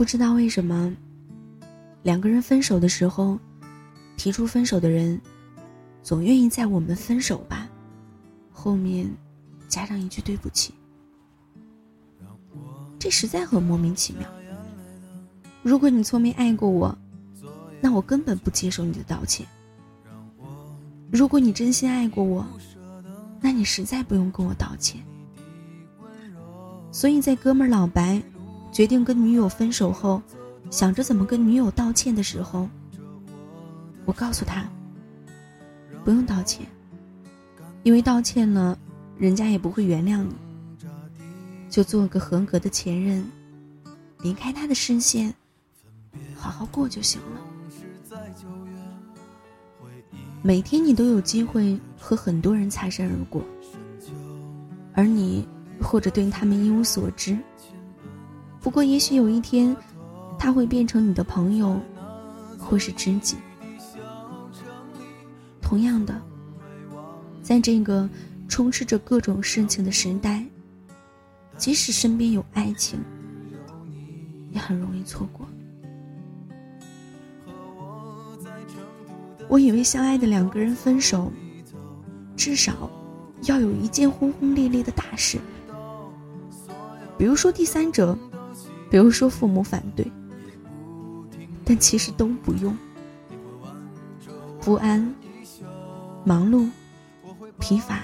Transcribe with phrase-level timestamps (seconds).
[0.00, 0.90] 不知道为什么，
[2.04, 3.38] 两个人分手的时候，
[4.16, 5.20] 提出分手的人，
[6.02, 7.68] 总愿意在我们分手吧
[8.50, 9.06] 后面
[9.68, 10.72] 加上一句对不起。
[12.98, 14.26] 这实在很莫名其妙。
[15.62, 16.96] 如果你从没爱过我，
[17.78, 19.46] 那我根本不接受你的道歉。
[21.12, 22.46] 如果你真心爱过我，
[23.38, 24.98] 那你实在不用跟我道歉。
[26.90, 28.22] 所以在哥们儿老白
[28.72, 30.22] 决定跟女友分手后，
[30.70, 32.68] 想着怎么跟女友道歉的时候，
[34.04, 34.68] 我告诉他，
[36.04, 36.66] 不用道歉，
[37.82, 38.78] 因为道歉了，
[39.18, 40.34] 人家也不会原谅你。
[41.68, 43.24] 就做个合格的前任，
[44.22, 45.32] 离开他的视线，
[46.34, 47.40] 好好过就行了。
[50.42, 53.42] 每天你都有机会和很多人擦身而过，
[54.94, 55.46] 而你
[55.80, 57.38] 或者对他们一无所知。
[58.62, 59.74] 不过，也许有一天，
[60.38, 61.80] 他会变成你的朋友，
[62.58, 63.36] 或是知己。
[65.62, 66.20] 同样的，
[67.42, 68.08] 在这个
[68.48, 70.44] 充斥着各种事情的时代。
[71.56, 72.98] 即使身边有爱情，
[74.50, 75.46] 也很容易错过。
[79.46, 81.30] 我以为相爱的两个人分手，
[82.34, 82.90] 至少
[83.42, 85.38] 要有一件轰轰烈烈的大事，
[87.18, 88.16] 比如说第三者，
[88.90, 90.10] 比如说父母反对，
[91.64, 92.76] 但其实都不用。
[94.60, 95.14] 不安、
[96.24, 96.68] 忙碌、
[97.58, 98.00] 疲乏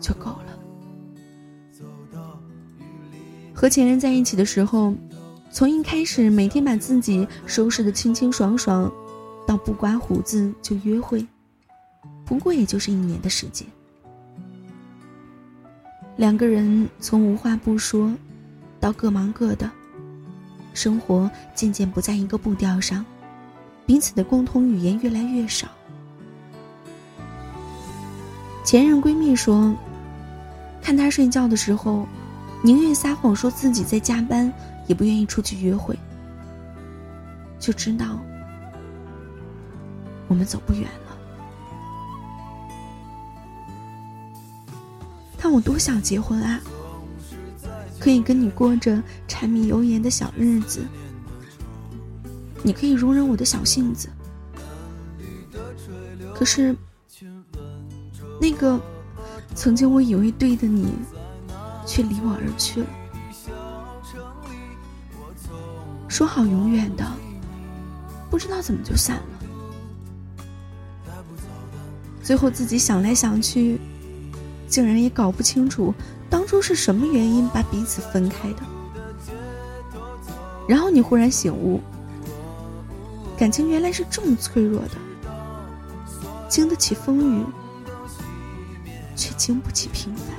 [0.00, 0.58] 就够了。
[3.54, 4.92] 和前任在一起的时候，
[5.52, 8.90] 从一开始每天把自己收拾的清清爽爽，
[9.46, 11.24] 到不刮胡子就约会，
[12.24, 13.68] 不过也就是一年的时间。
[16.16, 18.10] 两个人从无话不说，
[18.82, 19.70] 到各忙各的，
[20.74, 23.06] 生活渐渐不在一个步调上，
[23.86, 25.68] 彼此的共同语言越来越少。
[28.64, 29.72] 前任闺蜜说，
[30.82, 32.04] 看他睡觉的时候。
[32.64, 34.52] 宁愿撒谎说自己在加班，
[34.86, 35.98] 也不愿意出去约会。
[37.58, 38.20] 就知道
[40.28, 41.18] 我们走不远了。
[45.36, 46.60] 但我多想结婚啊！
[48.02, 50.80] 可以跟你过着柴米油盐的小日子，
[52.64, 54.08] 你可以容忍我的小性子。
[56.34, 56.74] 可是，
[58.40, 58.80] 那个
[59.54, 60.92] 曾经我以为对的你。
[61.84, 62.86] 却离我而去了。
[66.08, 67.04] 说好永远的，
[68.30, 69.24] 不知道怎么就散了。
[72.22, 73.80] 最后自己想来想去，
[74.68, 75.92] 竟然也搞不清楚
[76.32, 78.62] 当初是什么原因把彼此分开的。
[80.66, 81.78] 然后你忽然醒悟，
[83.36, 84.96] 感情原来是这么脆弱的，
[86.48, 87.44] 经得起风雨，
[89.14, 90.34] 却经不起平凡。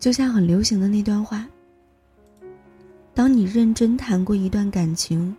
[0.00, 1.46] 就像很流行的那段话：
[3.14, 5.36] 当你认真谈过一段感情，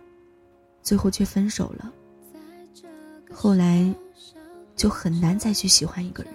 [0.82, 1.92] 最后却分手了，
[3.30, 3.94] 后来。
[4.74, 6.32] 就很难再去喜欢一个人，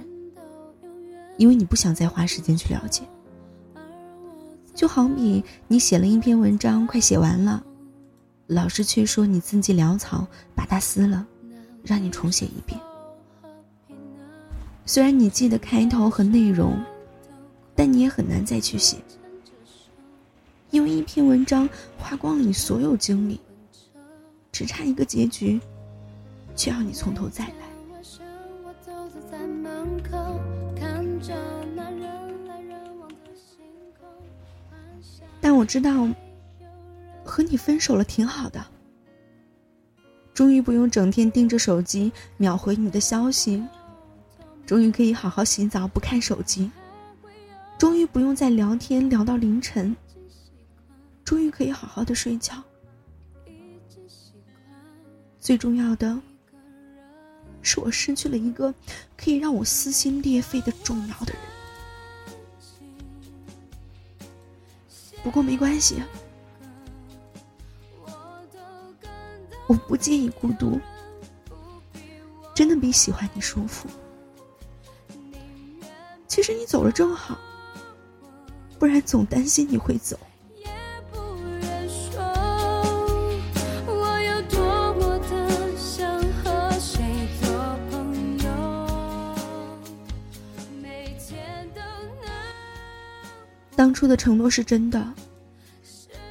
[1.37, 3.01] 因为你不想再花时间去了解。
[4.75, 7.61] 就好比你写了一篇文章，快写完了，
[8.45, 11.27] 老师却说你字迹潦草，把它撕了，
[11.83, 12.79] 让你重写一遍。
[14.85, 16.79] 虽然你记得开头和内容，
[17.77, 18.97] 但你也很难再去写，
[20.71, 23.39] 因为一篇文章花光了你所有精力，
[24.51, 25.61] 只差一个结局，
[26.55, 27.53] 却要你从头再来。
[35.39, 36.09] 但我知道，
[37.23, 38.65] 和你分手了挺好的。
[40.33, 43.63] 终于不用整天盯着手机秒回你的消息，
[44.65, 46.69] 终于可以好好洗澡不看手机，
[47.77, 49.95] 终于不用再聊天聊到凌晨，
[51.23, 52.61] 终于可以好好的睡觉。
[55.39, 56.19] 最重要的。
[57.61, 58.73] 是我失去了一个
[59.17, 61.41] 可以让我撕心裂肺的重要的人。
[65.21, 66.01] 不过没关系，
[69.67, 70.79] 我不介意孤独，
[72.55, 73.89] 真的比喜欢你舒服。
[76.25, 77.37] 其实你走了正好，
[78.79, 80.17] 不然总担心你会走。
[93.75, 95.13] 当初的承诺是真的，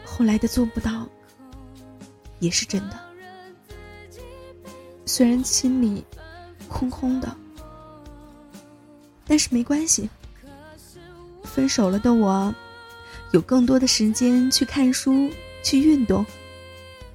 [0.04, 1.06] 后来的做不到
[2.40, 2.98] 也是真的。
[5.04, 6.04] 虽然心里
[6.68, 7.36] 空空的，
[9.24, 10.10] 但是没关系。
[11.56, 12.54] 分手了的我，
[13.30, 15.30] 有更多的时间去看书、
[15.64, 16.22] 去运动，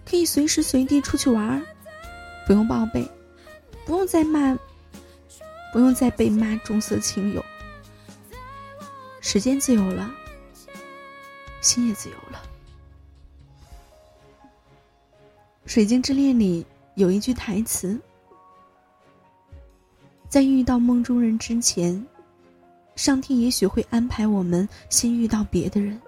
[0.04, 1.62] 可以随时随地出去玩儿，
[2.48, 3.08] 不用报备，
[3.86, 4.58] 不用再骂，
[5.72, 7.46] 不用再被骂重色轻友。
[9.20, 10.12] 时间自由了。
[11.62, 12.42] 心也自由了。
[15.72, 16.66] 《水晶之恋》里
[16.96, 17.96] 有一句台词
[20.28, 22.04] ：“在遇到梦中人之前，
[22.96, 26.00] 上天也许会安排我们先遇到别的人。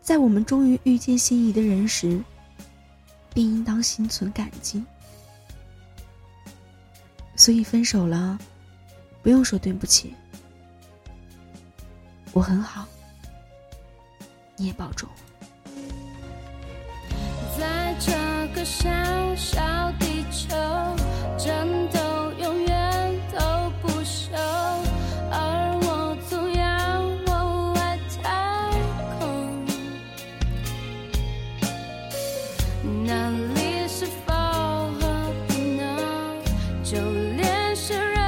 [0.00, 2.22] 在我们终于遇见心仪的人时，
[3.34, 4.84] 便应当心存感激。
[7.36, 8.38] 所以分手了，
[9.22, 10.14] 不用说对不起，
[12.32, 12.86] 我很好。”
[14.56, 15.08] 你也保重。
[17.58, 18.12] 在这
[18.54, 18.88] 个小
[19.34, 20.54] 小地球，
[37.10, 38.19] 不恋是